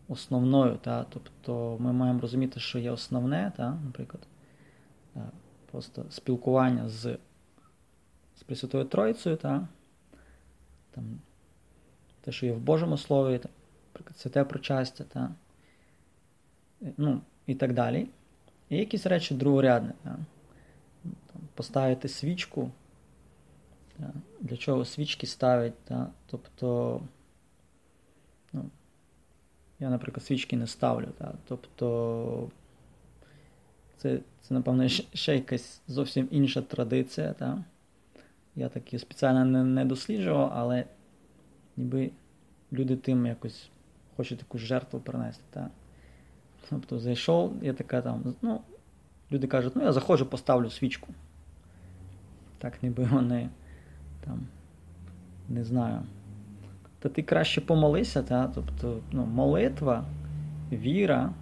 основною. 0.08 0.78
Та? 0.78 1.04
Тобто 1.04 1.78
ми 1.80 1.94
маємо 1.94 2.20
розуміти, 2.20 2.60
що 2.60 2.80
є 2.80 2.92
основне, 2.92 3.52
та? 3.58 3.80
наприклад, 3.86 4.28
е, 5.16 5.20
просто 5.72 6.06
спілкування 6.10 6.90
з 6.90 7.18
з 8.36 8.44
Пресвятою 8.44 8.86
Троїцею, 8.86 9.38
та? 9.38 9.68
Там, 10.92 11.04
те, 12.22 12.32
що 12.32 12.46
є 12.46 12.54
в 12.54 12.60
Божому 12.60 12.98
Слові, 12.98 13.40
та, 13.40 13.50
наприклад, 13.88 14.18
святе 14.18 14.44
причастя. 14.44 15.04
Та? 15.04 15.36
Ну, 16.98 17.22
і 17.48 17.56
так 17.56 17.74
далі. 17.74 18.08
І 18.70 18.78
якісь 18.78 19.06
речі 19.06 19.36
другорядні. 19.36 19.92
Да? 20.04 20.18
Поставити 21.56 22.08
свічку. 22.08 22.72
Для 24.42 24.58
чого 24.58 24.86
свічки 24.86 25.28
ставить? 25.28 25.74
Да? 25.90 26.08
Тобто, 26.26 27.02
ну, 28.54 28.70
я, 29.80 29.90
наприклад, 29.90 30.26
свічки 30.26 30.58
не 30.58 30.68
ставлю. 30.68 31.08
Да? 31.20 31.34
Тобто, 31.48 32.50
це, 33.98 34.20
це, 34.42 34.54
напевно, 34.54 34.88
ще 35.14 35.36
якась 35.36 35.82
зовсім 35.88 36.28
інша 36.32 36.62
традиція. 36.62 37.36
Да? 37.40 37.64
Я 38.56 38.70
таки 38.70 39.00
спеціально 39.00 39.46
не, 39.46 39.64
не 39.64 39.86
досліджував, 39.86 40.52
але 40.56 40.86
ніби 41.78 42.12
люди 42.74 42.96
тим 42.96 43.26
якось 43.26 43.70
хочуть 44.18 44.40
якусь 44.40 44.62
жертву 44.62 45.00
принести. 45.00 45.44
Да? 45.54 45.70
Тобто 46.70 47.00
зайшов, 47.00 47.54
я 47.64 47.74
така 47.74 48.02
там, 48.02 48.36
ну, 48.42 48.62
люди 49.32 49.48
кажуть, 49.48 49.76
ну 49.76 49.84
я 49.84 49.92
заходжу, 49.92 50.26
поставлю 50.26 50.70
свічку. 50.70 51.14
Так 52.58 52.84
ніби 52.84 53.04
вони 53.04 53.50
там, 54.26 54.48
не 55.50 55.64
знаю. 55.64 56.02
Та 57.00 57.10
ти 57.10 57.24
краще 57.24 57.62
помолися, 57.62 58.24
та? 58.24 58.48
тобто 58.48 59.00
ну, 59.12 59.26
молитва, 59.26 60.06
віра, 60.72 61.34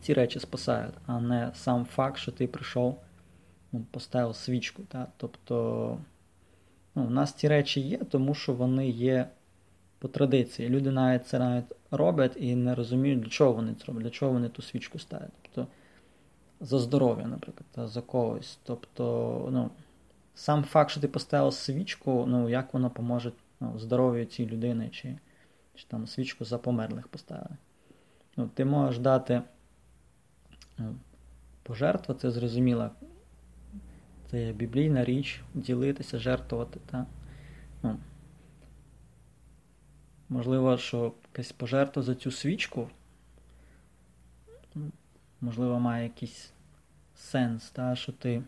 ці 0.00 0.14
речі 0.14 0.40
спасають, 0.40 0.94
а 1.06 1.20
не 1.20 1.50
сам 1.54 1.84
факт, 1.84 2.18
що 2.18 2.32
ти 2.32 2.46
прийшов, 2.46 3.00
ну, 3.72 3.84
поставив 3.90 4.36
свічку. 4.36 4.82
Та? 4.82 5.06
Тобто 5.16 5.98
ну, 6.94 7.02
у 7.02 7.10
нас 7.10 7.32
ці 7.32 7.48
речі 7.48 7.80
є, 7.80 7.98
тому 7.98 8.34
що 8.34 8.54
вони 8.54 8.88
є 8.90 9.28
по 9.98 10.08
традиції. 10.08 10.68
Люди 10.68 10.90
навіть 10.90 11.26
це 11.26 11.38
навіть 11.38 11.74
роблять 11.90 12.36
і 12.40 12.56
не 12.56 12.74
розуміють, 12.74 13.20
для 13.20 13.28
чого 13.28 13.52
вони 13.52 13.74
це 13.74 13.84
роблять, 13.86 14.02
для 14.02 14.10
чого 14.10 14.32
вони 14.32 14.48
ту 14.48 14.62
свічку 14.62 14.98
ставлять. 14.98 15.30
Тобто 15.42 15.66
за 16.60 16.78
здоров'я, 16.78 17.26
наприклад, 17.26 17.66
та 17.70 17.88
за 17.88 18.00
когось. 18.00 18.58
Тобто, 18.62 19.48
ну, 19.52 19.70
сам 20.34 20.64
факт, 20.64 20.90
що 20.90 21.00
ти 21.00 21.08
поставив 21.08 21.54
свічку, 21.54 22.24
ну, 22.28 22.48
як 22.48 22.74
воно 22.74 22.90
поможе 22.90 23.32
ну, 23.60 23.78
здоров'ю 23.78 24.24
цієї 24.24 24.54
людини, 24.54 24.88
чи 24.88 25.18
чи 25.74 25.86
там 25.88 26.06
свічку 26.06 26.44
за 26.44 26.58
померлих 26.58 27.08
поставили. 27.08 27.56
Ну, 28.36 28.50
Ти 28.54 28.64
можеш 28.64 28.98
дати 28.98 29.42
ну, 30.78 30.94
пожертву, 31.62 32.14
це 32.14 32.30
зрозуміло. 32.30 32.90
Це 34.30 34.52
біблійна 34.52 35.04
річ, 35.04 35.42
ділитися, 35.54 36.18
жертвувати. 36.18 36.80
Та? 36.86 37.06
Ну, 37.82 37.98
Можливо, 40.28 40.78
що 40.78 41.12
якась 41.32 41.52
пожертва 41.52 42.02
за 42.02 42.14
цю 42.14 42.30
свічку, 42.30 42.88
можливо, 45.40 45.80
має 45.80 46.04
якийсь 46.04 46.52
сенс, 47.14 47.70
та, 47.70 47.96
що 47.96 48.12
ти. 48.12 48.42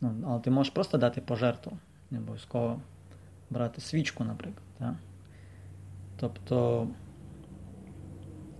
Ну, 0.00 0.24
Але 0.26 0.40
ти 0.40 0.50
можеш 0.50 0.72
просто 0.72 0.98
дати 0.98 1.20
пожертву, 1.20 1.78
не 2.10 2.18
обов'язково 2.18 2.80
брати 3.50 3.80
свічку, 3.80 4.24
наприклад. 4.24 4.64
Та? 4.78 4.96
Тобто 6.16 6.88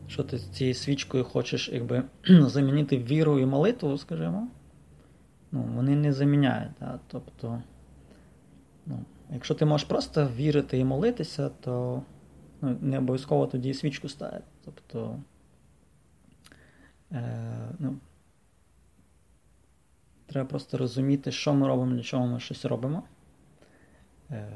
що 0.09 0.25
ти 0.25 0.39
цією 0.39 0.75
свічкою 0.75 1.25
хочеш 1.25 1.69
якби, 1.69 2.03
замінити 2.29 2.99
віру 2.99 3.39
і 3.39 3.47
молитву, 3.47 3.99
скажімо, 3.99 4.49
ну, 5.53 5.63
вони 5.63 5.97
не 5.97 6.13
заміняють. 6.13 6.73
Да? 6.81 6.99
Тобто, 7.07 7.63
ну, 8.87 9.05
якщо 9.33 9.55
ти 9.55 9.65
можеш 9.65 9.89
просто 9.89 10.29
вірити 10.37 10.79
і 10.79 10.85
молитися, 10.85 11.51
то 11.61 12.03
ну, 12.63 12.77
не 12.81 12.99
обов'язково 12.99 13.47
тоді 13.47 13.69
і 13.69 13.75
свічку 13.75 14.09
ставити. 14.09 14.45
Тобто, 14.65 15.19
е, 17.13 17.69
ну, 17.79 17.97
треба 20.27 20.49
просто 20.49 20.79
розуміти, 20.79 21.33
що 21.33 21.55
ми 21.55 21.69
робимо, 21.69 21.95
для 21.95 22.03
чого 22.03 22.27
ми 22.27 22.41
щось 22.41 22.65
робимо. 22.65 23.03
Е, 24.31 24.53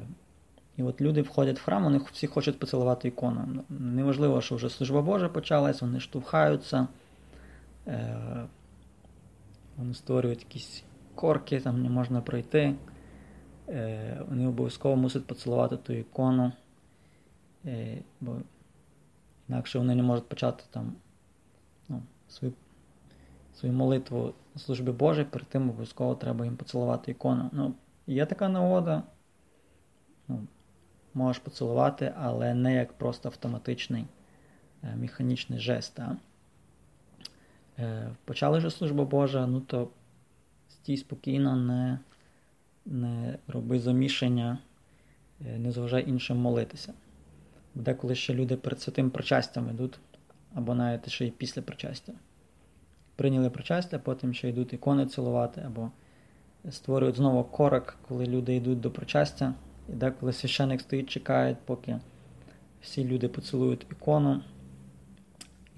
і 0.77 0.83
от 0.83 1.01
люди 1.01 1.23
входять 1.23 1.59
в 1.59 1.63
храм, 1.63 1.85
вони 1.85 2.01
всі 2.13 2.27
хочуть 2.27 2.59
поцілувати 2.59 3.09
ікону. 3.09 3.65
Неважливо, 3.69 4.41
що 4.41 4.55
вже 4.55 4.69
служба 4.69 5.03
Божа 5.03 5.29
почалась, 5.29 5.83
вони 5.83 6.01
штовхаються, 6.01 6.89
е, 7.87 8.47
вони 9.77 9.95
створюють 9.95 10.41
якісь 10.41 10.85
корки, 11.15 11.61
там 11.61 11.83
не 11.83 11.89
можна 11.89 12.21
пройти. 12.21 12.75
Е, 13.69 14.23
вони 14.29 14.47
обов'язково 14.47 14.97
мусять 14.97 15.27
поцілувати 15.27 15.77
ту 15.77 15.93
ікону, 15.93 16.53
бо 18.21 18.37
інакше 19.49 19.79
вони 19.79 19.95
не 19.95 20.03
можуть 20.03 20.29
почати 20.29 20.65
там 20.71 20.93
ну, 21.89 22.03
свою 22.29 22.55
свою 23.55 23.75
молитву 23.75 24.35
на 24.55 24.61
службі 24.61 24.91
Божій, 24.91 25.25
перед 25.25 25.49
тим 25.49 25.69
обов'язково 25.71 26.15
треба 26.15 26.45
їм 26.45 26.57
поцілувати 26.57 27.11
ікону. 27.11 27.51
Ну, 27.53 27.75
Є 28.07 28.27
така 28.27 28.49
нагода. 28.49 29.03
Ну, 30.29 30.47
можеш 31.15 31.43
поцілувати, 31.43 32.15
але 32.19 32.55
не 32.55 32.75
як 32.75 32.93
просто 32.93 33.29
автоматичний 33.29 34.07
е, 34.83 34.97
механічний 34.97 35.59
жест. 35.59 36.01
А? 36.01 36.17
Е, 37.79 38.11
почали 38.25 38.59
вже 38.59 38.71
служба 38.71 39.05
Божа, 39.05 39.47
ну 39.47 39.61
то 39.61 39.89
стій 40.69 40.97
спокійно, 40.97 41.57
не 41.57 41.99
не 42.87 43.39
роби 43.49 43.81
замішання, 43.81 44.59
е, 45.47 45.59
не 45.59 45.73
зважай 45.73 46.09
іншим 46.09 46.37
молитися. 46.37 46.95
Деколи 47.75 48.15
ще 48.15 48.35
люди 48.35 48.57
перед 48.57 48.81
святим 48.81 49.11
причастям 49.11 49.71
йдуть, 49.71 49.99
або 50.55 50.75
навіть 50.75 51.09
ще 51.09 51.27
й 51.27 51.31
після 51.31 51.63
причастя. 51.63 52.13
Прийняли 53.21 53.51
причастя, 53.51 53.99
потім 53.99 54.35
ще 54.35 54.49
йдуть 54.49 54.73
ікони 54.73 55.07
цілувати, 55.07 55.63
або 55.67 55.91
створюють 56.71 57.17
знову 57.17 57.45
корок, 57.45 57.97
коли 58.09 58.27
люди 58.27 58.57
йдуть 58.57 58.81
до 58.81 58.91
причастя. 58.91 59.55
І 59.89 59.93
деколи 59.93 60.33
священик 60.33 60.81
стоїть, 60.81 61.11
чекає, 61.11 61.57
поки 61.65 61.99
всі 62.83 63.05
люди 63.05 63.29
поцілують 63.29 63.87
ікону, 63.91 64.43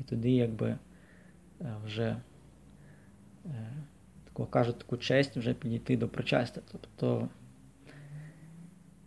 і 0.01 0.03
тоді 0.03 0.35
якби 0.35 0.69
е, 0.69 0.79
вже 1.85 2.17
е, 3.47 3.73
тако, 4.25 4.47
кажуть 4.47 4.79
таку 4.79 4.97
честь 4.97 5.37
вже 5.37 5.55
підійти 5.55 5.97
до 5.97 6.09
причастя. 6.09 6.61
Тобто, 6.73 7.29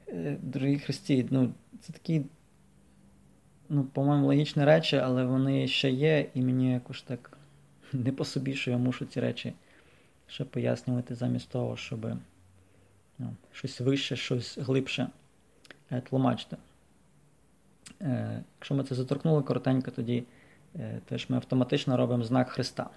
е, 0.07 0.37
дорогі 0.41 0.79
Христі, 0.79 1.27
ну, 1.29 1.53
це 1.81 1.93
такі, 1.93 2.25
ну, 3.69 3.83
по-моєму, 3.83 4.27
логічні 4.27 4.65
речі, 4.65 4.97
але 4.97 5.25
вони 5.25 5.67
ще 5.67 5.89
є, 5.91 6.29
і 6.33 6.41
мені 6.41 6.71
якось 6.71 7.01
так 7.01 7.34
не 7.95 8.11
по 8.11 8.25
собі, 8.25 8.55
що 8.55 8.71
я 8.71 8.77
мушу 8.77 9.05
ці 9.05 9.19
речі 9.19 9.53
ще 10.27 10.45
пояснювати 10.45 11.15
замість 11.15 11.49
того, 11.49 11.77
щоби 11.77 12.17
ну, 13.19 13.35
щось 13.51 13.81
вище, 13.81 14.15
щось 14.15 14.57
глибше 14.57 15.07
е, 15.91 16.01
тлумачити. 16.01 16.57
Е, 18.01 18.43
Якщо 18.57 18.75
ми 18.75 18.83
це 18.83 18.95
заторкнули 18.95 19.43
коротенько, 19.43 19.91
тоді 19.91 20.23
е, 20.75 21.01
теж 21.05 21.29
ми 21.29 21.37
автоматично 21.37 21.97
робимо 21.97 22.23
знак 22.23 22.49
Христа. 22.49 22.89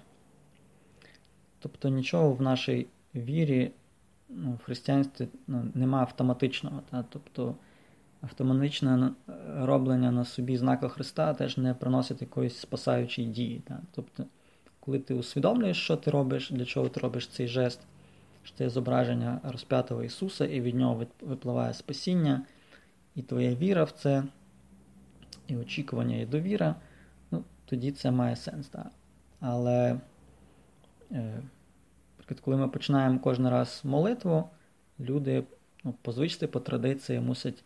Тобто 1.59 1.89
нічого 1.89 2.33
в 2.33 2.41
нашій 2.41 2.87
вірі, 3.15 3.71
ну, 4.29 4.51
в 4.51 4.63
християнстві 4.63 5.27
ну, 5.47 5.71
нема 5.73 5.99
автоматичного. 5.99 6.81
Та? 6.89 7.05
Тобто 7.09 7.55
автоматичне 8.21 9.11
роблення 9.57 10.11
на 10.11 10.25
собі 10.25 10.57
знака 10.57 10.89
Христа 10.89 11.33
теж 11.33 11.57
не 11.57 11.73
приносить 11.73 12.21
якоїсь 12.21 12.57
спасаючої 12.57 13.27
дії. 13.27 13.61
Та? 13.67 13.81
Тобто, 13.91 14.25
коли 14.79 14.99
ти 14.99 15.13
усвідомлюєш, 15.13 15.83
що 15.83 15.97
ти 15.97 16.11
робиш, 16.11 16.51
для 16.51 16.65
чого 16.65 16.89
ти 16.89 16.99
робиш 16.99 17.27
цей 17.27 17.47
жест 17.47 17.79
що 18.43 18.57
це 18.57 18.69
зображення 18.69 19.39
розп'ятого 19.43 20.03
Ісуса, 20.03 20.45
і 20.45 20.61
від 20.61 20.75
нього 20.75 21.05
випливає 21.21 21.73
спасіння, 21.73 22.45
і 23.15 23.21
твоя 23.21 23.55
віра 23.55 23.83
в 23.83 23.91
це, 23.91 24.23
і 25.47 25.57
очікування, 25.57 26.17
і 26.17 26.25
довіра, 26.25 26.75
ну, 27.31 27.43
тоді 27.65 27.91
це 27.91 28.11
має 28.11 28.35
сенс. 28.35 28.69
Так? 28.69 28.87
Але, 29.39 29.99
е, 31.11 31.41
коли 32.41 32.57
ми 32.57 32.67
починаємо 32.67 33.19
кожен 33.19 33.49
раз 33.49 33.81
молитву, 33.83 34.49
люди 34.99 35.43
ну, 35.83 35.93
по 36.01 36.11
звичці, 36.11 36.47
по 36.47 36.59
традиції 36.59 37.19
мусять 37.19 37.63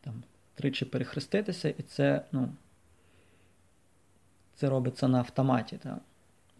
там, 0.00 0.22
тричі 0.54 0.84
перехреститися, 0.84 1.68
і 1.68 1.82
це 1.82 2.24
ну, 2.32 2.48
це 4.54 4.68
робиться 4.68 5.08
на 5.08 5.18
автоматі. 5.18 5.76
Так? 5.76 5.98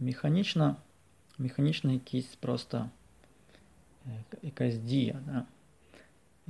Механічно, 0.05 0.77
механічно 1.39 1.93
якісь 1.93 2.35
просто 2.37 2.91
якась 4.43 4.79
дія, 4.79 5.21
да? 5.27 5.45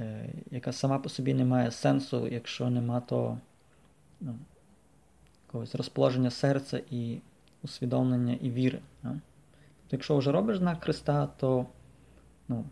е, 0.05 0.33
яка 0.51 0.73
сама 0.73 0.99
по 0.99 1.09
собі 1.09 1.35
не 1.35 1.45
має 1.45 1.71
сенсу, 1.71 2.29
якщо 2.29 2.71
нема 2.71 3.01
того 3.01 3.39
ну, 4.21 4.39
якогось 5.47 5.75
розположення 5.75 6.31
серця 6.31 6.81
і 6.91 7.19
усвідомлення 7.63 8.39
і 8.41 8.51
віри. 8.51 8.79
Да? 9.03 9.09
Тобто, 9.09 9.97
якщо 9.97 10.17
вже 10.17 10.33
робиш 10.33 10.59
знак 10.59 10.85
Христа, 10.85 11.27
то 11.27 11.67
ну, 12.49 12.65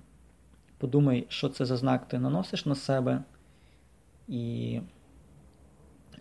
подумай, 0.79 1.27
що 1.29 1.49
це 1.49 1.65
за 1.65 1.77
знак 1.77 2.09
ти 2.09 2.19
наносиш 2.19 2.67
на 2.67 2.75
себе, 2.75 3.23
і 4.29 4.81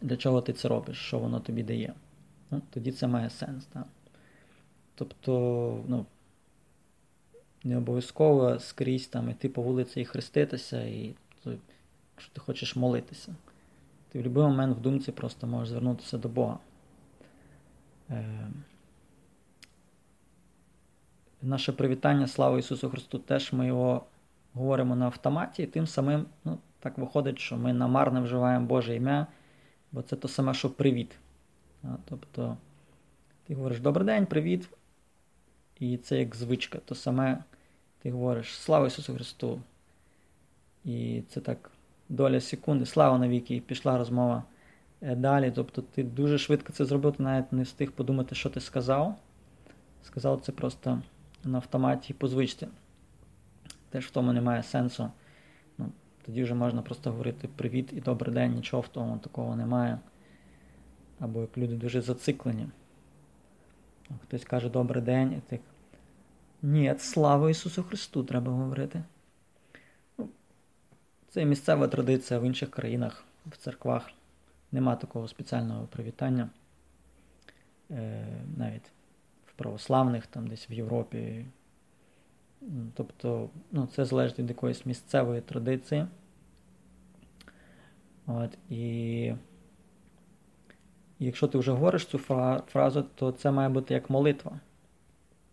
для 0.02 0.18
чого 0.18 0.42
ти 0.42 0.54
це 0.54 0.68
робиш, 0.68 0.98
що 0.98 1.20
воно 1.20 1.40
тобі 1.40 1.64
дає. 1.64 1.94
Ну, 2.52 2.62
Тоді 2.70 2.92
це 2.92 3.08
має 3.08 3.30
сенс. 3.30 3.68
Да? 3.74 3.86
Тобто, 5.02 5.84
ну, 5.88 6.06
не 7.64 7.78
обов'язково 7.78 8.60
скрізь 8.60 9.08
там 9.08 9.30
іти 9.30 9.50
по 9.50 9.62
вулиці 9.62 10.02
і 10.02 10.06
хреститися, 10.06 10.84
і 10.84 11.16
якщо 12.16 12.34
ти 12.34 12.42
хочеш 12.42 12.76
молитися. 12.76 13.36
Ти 14.10 14.20
в 14.20 14.22
будь-який 14.22 14.44
момент 14.44 14.78
в 14.78 14.82
думці 14.82 15.12
просто 15.12 15.48
можеш 15.48 15.70
звернутися 15.70 16.18
до 16.18 16.30
Бога. 16.30 16.58
Е, 18.10 18.48
Наше 21.42 21.72
привітання, 21.72 22.28
слава 22.28 22.60
Ісусу 22.60 22.90
Христу, 22.90 23.20
теж 23.20 23.54
ми 23.54 23.68
його 23.68 24.06
говоримо 24.54 24.96
на 24.96 25.06
автоматі, 25.06 25.64
і 25.64 25.68
тим 25.68 25.88
самим 25.88 26.26
ну, 26.46 26.58
так 26.80 26.98
виходить, 26.98 27.40
що 27.40 27.58
ми 27.58 27.74
намарно 27.74 28.24
вживаємо 28.24 28.66
Боже 28.66 28.96
ім'я, 28.96 29.28
бо 29.92 30.02
це 30.02 30.16
то 30.16 30.28
саме, 30.28 30.54
що 30.54 30.70
привіт. 30.70 31.16
Тобто 32.06 32.58
ти 33.48 33.56
говориш 33.56 33.80
добрий 33.80 34.06
день, 34.06 34.26
привіт. 34.26 34.70
І 35.82 35.98
це 35.98 36.20
як 36.20 36.36
звичка. 36.36 36.80
То 36.86 36.96
саме 36.96 37.44
ти 38.02 38.12
говориш 38.12 38.58
Слава 38.58 38.88
Ісусу 38.88 39.14
Христу! 39.14 39.62
І 40.86 41.24
це 41.30 41.42
так 41.42 41.72
доля 42.10 42.42
секунди, 42.42 42.86
слава 42.86 43.18
навіки, 43.18 43.56
і 43.56 43.62
пішла 43.62 43.98
розмова 43.98 44.44
е, 45.02 45.16
далі. 45.16 45.52
Тобто 45.56 45.82
ти 45.82 46.04
дуже 46.04 46.38
швидко 46.38 46.74
це 46.74 46.86
зробив, 46.86 47.16
ти 47.16 47.24
навіть 47.24 47.54
не 47.54 47.64
встиг 47.64 47.92
подумати, 47.92 48.36
що 48.36 48.50
ти 48.50 48.60
сказав. 48.62 49.16
Сказав 50.04 50.42
це 50.42 50.52
просто 50.52 51.02
на 51.44 51.58
автоматі 51.58 52.14
по 52.14 52.28
звичці. 52.28 52.68
Теж 53.90 54.06
в 54.06 54.12
тому 54.12 54.34
немає 54.34 54.64
сенсу. 54.64 55.12
Ну, 55.78 55.92
Тоді 56.26 56.44
вже 56.44 56.54
можна 56.54 56.82
просто 56.82 57.12
говорити 57.12 57.50
привіт 57.56 57.90
і 57.94 58.02
добрий 58.02 58.34
день, 58.34 58.56
нічого 58.56 58.82
в 58.82 58.88
тому 58.88 59.18
такого 59.18 59.56
немає. 59.56 60.00
Або 61.20 61.42
як 61.42 61.58
люди 61.58 61.76
дуже 61.76 62.02
зациклені. 62.02 62.68
Хтось 64.24 64.46
каже 64.46 64.70
добрий 64.70 65.04
день, 65.04 65.32
і 65.32 65.42
ти 65.50 65.60
ні, 66.62 66.96
слава 66.98 67.50
Ісусу 67.50 67.84
Христу 67.84 68.24
треба 68.24 68.52
говорити. 68.52 69.04
Ну, 70.18 70.30
це 71.30 71.46
місцева 71.46 71.88
традиція 71.88 72.40
в 72.40 72.44
інших 72.44 72.72
країнах, 72.72 73.24
в 73.46 73.58
церквах. 73.58 74.10
Нема 74.72 74.96
такого 74.96 75.28
спеціального 75.28 75.88
привітання. 75.88 76.50
Е, 77.92 78.26
навіть 78.58 78.92
в 79.48 79.54
православних, 79.54 80.28
там 80.28 80.48
десь 80.48 80.70
в 80.70 80.74
Європі. 80.74 81.46
Тобто, 82.94 83.50
ну, 83.72 83.88
це 83.96 84.06
залежить 84.06 84.40
від 84.40 84.50
якоїсь 84.50 84.86
місцевої 84.86 85.42
традиції. 85.42 86.08
От, 88.28 88.58
І 88.70 89.34
якщо 91.26 91.48
ти 91.48 91.58
вже 91.58 91.72
говориш 91.72 92.06
цю 92.06 92.18
фразу, 92.68 93.06
то 93.16 93.32
це 93.32 93.52
має 93.52 93.70
бути 93.70 93.94
як 93.94 94.10
молитва. 94.10 94.60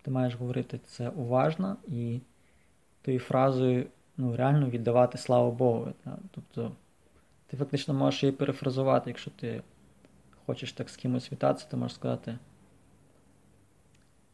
Ти 0.02 0.10
маєш 0.10 0.34
говорити 0.34 0.80
це 0.86 1.08
уважно 1.08 1.76
і 1.86 2.20
тою 3.02 3.18
фразою 3.18 3.86
ну, 4.16 4.36
реально 4.36 4.70
віддавати 4.70 5.18
славу 5.18 5.52
Богу. 5.52 5.92
Тобто 6.30 6.72
ти 7.46 7.56
фактично 7.56 7.94
можеш 7.94 8.22
її 8.22 8.32
перефразувати, 8.32 9.10
якщо 9.10 9.30
ти 9.30 9.62
хочеш 10.46 10.72
так 10.72 10.90
з 10.90 10.96
кимось 10.96 11.32
вітатися, 11.32 11.66
то 11.70 11.76
можеш 11.76 11.94
сказати 11.94 12.38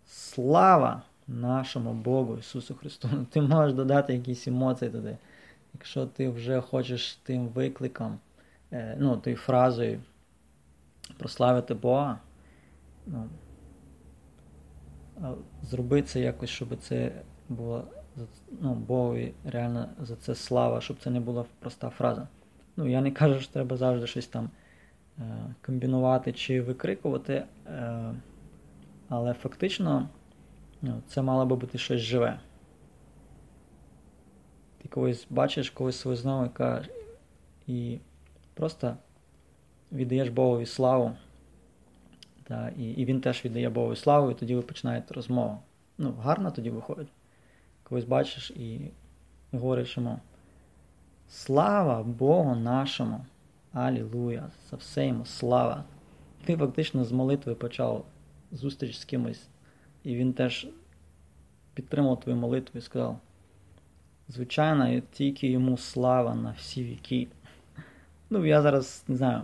Слава 0.06 1.02
нашому 1.28 1.92
Богу 1.92 2.36
Ісусу 2.38 2.74
Христу! 2.74 3.08
Ти 3.30 3.40
можеш 3.40 3.74
додати 3.74 4.14
якісь 4.14 4.48
емоції 4.48 4.90
туди. 4.90 5.16
Якщо 5.74 6.06
ти 6.06 6.28
вже 6.28 6.60
хочеш 6.60 7.14
тим 7.14 7.48
викликом, 7.48 8.18
е, 8.72 8.96
ну, 9.00 9.16
тою 9.16 9.36
фразою 9.36 10.00
прославити 11.18 11.74
Бога, 11.74 12.18
ну, 13.06 13.28
зроби 15.62 16.02
це 16.02 16.20
якось, 16.20 16.50
щоб 16.50 16.76
це 16.80 17.22
було 17.48 17.84
ну, 18.60 18.74
Богові 18.74 19.34
реально 19.44 19.88
за 20.00 20.16
це 20.16 20.34
слава, 20.34 20.80
щоб 20.80 20.98
це 21.00 21.10
не 21.10 21.20
була 21.20 21.44
проста 21.58 21.90
фраза. 21.90 22.28
Ну, 22.76 22.88
я 22.88 23.00
не 23.00 23.10
кажу, 23.10 23.40
що 23.40 23.52
треба 23.52 23.76
завжди 23.76 24.06
щось 24.06 24.26
там 24.26 24.50
е, 25.18 25.54
комбінувати 25.66 26.32
чи 26.32 26.62
викрикувати, 26.62 27.44
е, 27.66 28.14
але 29.08 29.34
фактично 29.34 30.08
ну, 30.82 31.02
це 31.06 31.22
мало 31.22 31.46
би 31.46 31.56
бути 31.56 31.78
щось 31.78 32.00
живе. 32.00 32.40
Ти 34.82 34.88
когось 34.88 35.26
бачиш, 35.30 35.70
когось 35.70 35.98
свою 35.98 36.16
знайомика 36.16 36.84
і 37.66 37.98
просто 38.54 38.96
віддаєш 39.94 40.28
Богові 40.28 40.66
славу. 40.66 41.12
Та, 42.42 42.68
і 42.78 42.84
і 42.84 43.04
він 43.04 43.20
теж 43.20 43.44
віддає 43.44 43.70
Богові 43.70 43.96
славу, 43.96 44.30
і 44.30 44.34
тоді 44.34 44.54
ви 44.54 44.62
починаєте 44.62 45.14
розмову. 45.14 45.58
Ну, 45.98 46.12
гарно 46.22 46.50
тоді 46.50 46.70
виходить. 46.70 47.08
Когось 47.82 48.04
бачиш 48.04 48.50
і 48.50 48.90
говориш 49.52 49.96
йому 49.96 50.18
Слава 51.28 52.02
Богу 52.02 52.54
нашому! 52.54 53.24
Алілуя! 53.72 54.50
За 54.70 54.76
все 54.76 55.06
йому 55.06 55.24
слава! 55.24 55.84
Ти 56.44 56.56
фактично 56.56 57.04
з 57.04 57.12
молитви 57.12 57.54
почав 57.54 58.04
зустріч 58.52 58.98
з 58.98 59.04
кимось, 59.04 59.48
і 60.04 60.16
він 60.16 60.32
теж 60.32 60.66
підтримав 61.74 62.20
твою 62.20 62.38
молитву 62.38 62.78
і 62.78 62.82
сказав: 62.82 63.18
Звичайно, 64.28 65.02
тільки 65.12 65.48
йому 65.48 65.76
слава 65.78 66.34
на 66.34 66.50
всі 66.50 66.84
віки. 66.84 67.28
Ну, 68.30 68.46
я 68.46 68.62
зараз 68.62 69.04
не 69.08 69.16
знаю, 69.16 69.42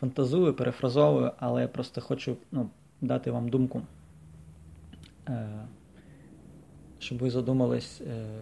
фантазую, 0.00 0.54
перефразовую, 0.54 1.32
але 1.38 1.62
я 1.62 1.68
просто 1.68 2.00
хочу 2.00 2.36
ну, 2.52 2.70
дати 3.00 3.30
вам 3.30 3.48
думку, 3.48 3.82
е, 5.28 5.48
щоб 6.98 7.18
ви 7.18 7.30
задумались, 7.30 8.00
е, 8.00 8.40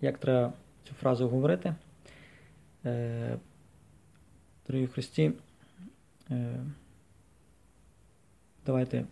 як 0.00 0.18
треба 0.18 0.52
цю 0.88 0.94
фразу 0.94 1.28
говорити. 1.28 1.74
Е, 2.84 3.38
Дорогі 4.66 4.86
Христі, 4.86 5.32
давайте 8.66 9.04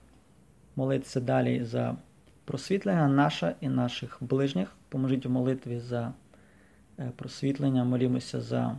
молитися 0.76 1.20
далі 1.20 1.64
за 1.64 1.96
просвітлення 2.44 3.08
наше 3.08 3.54
і 3.60 3.68
наших 3.68 4.18
ближніх. 4.20 4.76
Поможіть 4.88 5.26
у 5.26 5.30
молитві 5.30 5.78
за 5.78 6.12
просвітлення, 7.16 7.84
молімося 7.84 8.40
за 8.40 8.76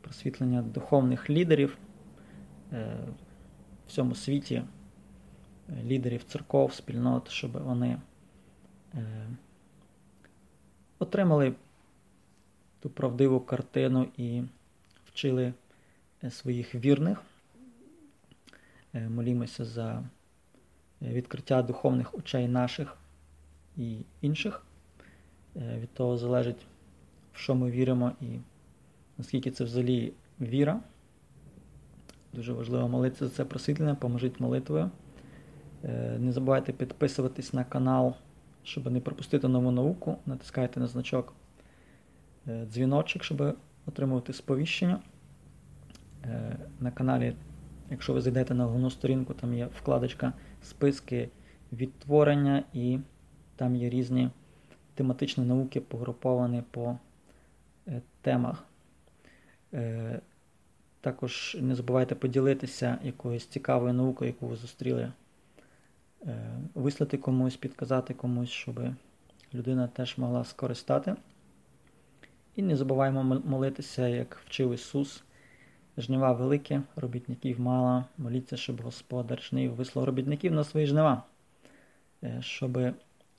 просвітлення 0.00 0.62
духовних 0.62 1.30
лідерів. 1.30 1.78
Е, 2.72 2.96
в 3.86 3.92
цьому 3.92 4.14
світі 4.14 4.54
е, 4.54 5.82
лідерів 5.84 6.24
церков, 6.24 6.74
спільнот, 6.74 7.30
щоб 7.30 7.52
вони 7.52 8.00
е, 8.94 9.28
отримали 10.98 11.54
ту 12.80 12.90
правдиву 12.90 13.40
картину 13.40 14.08
і 14.16 14.42
вчили 15.04 15.54
своїх 16.30 16.74
вірних. 16.74 17.22
Молімося 18.92 19.64
за 19.64 20.04
відкриття 21.02 21.62
духовних 21.62 22.14
очей 22.14 22.48
наших 22.48 22.96
і 23.76 23.98
інших. 24.20 24.66
Від 25.56 25.94
того 25.94 26.18
залежить, 26.18 26.66
в 27.32 27.38
що 27.38 27.54
ми 27.54 27.70
віримо 27.70 28.12
і 28.20 28.38
наскільки 29.18 29.50
це 29.50 29.64
взагалі 29.64 30.12
віра. 30.40 30.80
Дуже 32.32 32.52
важливо 32.52 32.88
молитися 32.88 33.28
за 33.28 33.34
це 33.34 33.44
просвітлення, 33.44 33.94
поможіть 33.94 34.40
молитвою. 34.40 34.90
Е, 35.84 36.18
не 36.18 36.32
забувайте 36.32 36.72
підписуватись 36.72 37.52
на 37.52 37.64
канал, 37.64 38.14
щоб 38.62 38.90
не 38.90 39.00
пропустити 39.00 39.48
нову 39.48 39.70
науку. 39.70 40.16
Натискайте 40.26 40.80
на 40.80 40.86
значок 40.86 41.34
е, 42.48 42.66
дзвіночок, 42.66 43.24
щоб 43.24 43.56
отримувати 43.86 44.32
сповіщення. 44.32 44.98
Е, 46.24 46.56
на 46.80 46.90
каналі, 46.90 47.36
якщо 47.90 48.12
ви 48.12 48.20
зайдете 48.20 48.54
на 48.54 48.64
головну 48.64 48.90
сторінку, 48.90 49.34
там 49.34 49.54
є 49.54 49.66
вкладочка 49.66 50.32
списки 50.62 51.28
відтворення, 51.72 52.64
і 52.72 52.98
там 53.56 53.76
є 53.76 53.90
різні 53.90 54.30
тематичні 54.94 55.44
науки, 55.44 55.80
погруповані 55.80 56.62
по 56.70 56.98
темах. 58.22 58.64
Також 61.00 61.56
не 61.60 61.74
забувайте 61.74 62.14
поділитися 62.14 62.98
якоюсь 63.02 63.46
цікавою 63.46 63.92
наукою, 63.92 64.30
яку 64.30 64.46
ви 64.46 64.56
зустріли, 64.56 65.12
е, 66.26 66.50
вислати 66.74 67.18
комусь, 67.18 67.56
підказати 67.56 68.14
комусь, 68.14 68.50
щоб 68.50 68.80
людина 69.54 69.88
теж 69.88 70.18
могла 70.18 70.44
скористати. 70.44 71.16
І 72.56 72.62
не 72.62 72.76
забуваємо 72.76 73.42
молитися, 73.44 74.08
як 74.08 74.36
вчив 74.46 74.74
Ісус. 74.74 75.22
Жнива 75.98 76.32
велике, 76.32 76.82
робітників 76.96 77.60
мало. 77.60 78.04
Моліться, 78.18 78.56
щоб 78.56 78.82
Господар 78.82 79.42
жнив 79.42 79.74
вислав 79.74 80.04
робітників 80.04 80.52
на 80.52 80.64
свої 80.64 80.86
жнива, 80.86 81.22
е, 82.22 82.38
щоб 82.40 82.78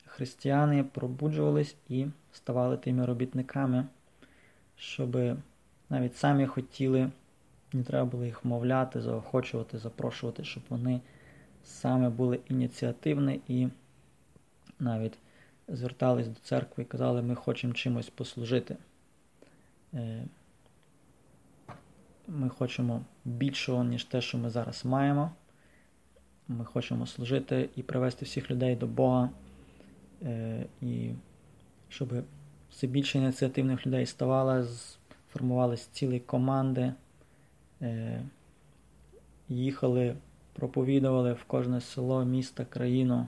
християни 0.06 0.84
пробуджувались 0.84 1.76
і 1.90 2.06
ставали 2.32 2.78
тими 2.78 3.06
робітниками, 3.06 3.86
щоб 4.76 5.18
навіть 5.90 6.18
самі 6.18 6.46
хотіли. 6.46 7.12
Не 7.74 7.84
треба 7.84 8.06
було 8.06 8.26
їх 8.26 8.46
мовляти, 8.46 9.02
заохочувати, 9.02 9.78
запрошувати, 9.78 10.44
щоб 10.44 10.64
вони 10.70 11.02
саме 11.64 12.10
були 12.10 12.40
ініціативні 12.50 13.42
і 13.48 13.68
навіть 14.80 15.18
звертались 15.68 16.28
до 16.28 16.40
церкви 16.40 16.84
і 16.84 16.86
казали, 16.86 17.22
ми 17.22 17.36
хочемо 17.36 17.74
чимось 17.74 18.10
послужити. 18.10 18.78
Е, 19.94 20.24
ми 22.28 22.50
хочемо 22.50 23.02
більшого, 23.26 23.84
ніж 23.84 24.04
те, 24.04 24.22
що 24.22 24.38
ми 24.38 24.50
зараз 24.50 24.86
маємо. 24.86 25.32
Ми 26.48 26.66
хочемо 26.66 27.08
служити 27.08 27.70
і 27.76 27.84
привести 27.84 28.26
всіх 28.26 28.52
людей 28.52 28.76
до 28.76 28.88
Бога, 28.88 29.30
е, 30.22 30.66
і 30.82 31.12
щоб 31.90 32.14
все 32.72 32.88
більше 32.88 33.18
ініціативних 33.18 33.88
людей 33.88 34.06
ставало, 34.06 34.68
формувалися 35.34 35.90
цілі 35.92 36.20
команди. 36.20 36.94
Е, 37.82 38.22
їхали, 39.50 40.16
проповідували 40.54 41.34
в 41.34 41.44
кожне 41.44 41.82
село, 41.82 42.26
місто, 42.26 42.66
країну 42.70 43.28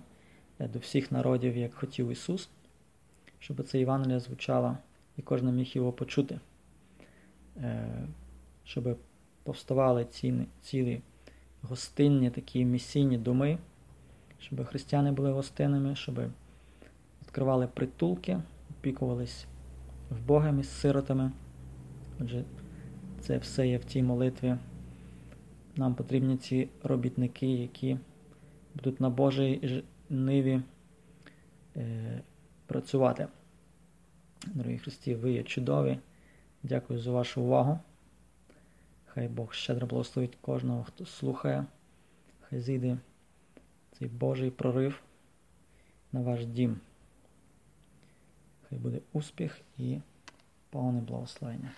е, 0.59 0.67
до 0.67 0.79
всіх 0.79 1.11
народів, 1.11 1.57
як 1.57 1.73
хотів 1.73 2.11
Ісус, 2.11 2.49
щоб 3.39 3.63
це 3.63 3.79
Євангелія 3.79 4.19
звучало 4.19 4.77
і 5.17 5.21
кожен 5.21 5.55
міг 5.55 5.71
його 5.73 5.91
почути, 5.91 6.39
е, 7.57 8.07
щоб 8.63 8.97
повставали 9.43 10.05
ці, 10.05 10.33
цілі 10.61 11.01
гостинні 11.61 12.29
такі 12.29 12.65
місійні 12.65 13.17
доми, 13.17 13.57
щоб 14.39 14.65
християни 14.65 15.11
були 15.11 15.31
гостинними, 15.31 15.95
щоб 15.95 16.19
відкривали 17.21 17.67
притулки, 17.67 18.41
опікувались 18.69 19.45
вбогами, 20.09 20.63
з 20.63 20.69
сиротами. 20.69 21.31
Отже, 22.19 22.43
це 23.23 23.37
все 23.37 23.67
є 23.67 23.77
в 23.77 23.83
цій 23.83 24.03
молитві. 24.03 24.55
Нам 25.75 25.95
потрібні 25.95 26.37
ці 26.37 26.69
робітники, 26.83 27.47
які 27.47 27.97
будуть 28.75 29.01
на 29.01 29.09
Божій 29.09 29.83
ниві 30.09 30.61
е, 31.75 32.21
працювати. 32.65 33.27
Дорогі 34.45 34.77
Христі, 34.77 35.15
ви 35.15 35.31
є 35.31 35.43
чудові. 35.43 35.99
Дякую 36.63 36.99
за 36.99 37.11
вашу 37.11 37.41
увагу. 37.41 37.79
Хай 39.05 39.27
Бог 39.27 39.53
щедро 39.53 39.87
благословить 39.87 40.37
кожного, 40.41 40.83
хто 40.83 41.05
слухає. 41.05 41.65
Хай 42.41 42.59
зійде 42.59 42.97
цей 43.91 44.07
Божий 44.07 44.51
прорив 44.51 45.01
на 46.11 46.21
ваш 46.21 46.45
дім. 46.45 46.79
Хай 48.69 48.79
буде 48.79 48.99
успіх 49.13 49.61
і 49.77 49.99
повне 50.69 51.01
благословення. 51.01 51.71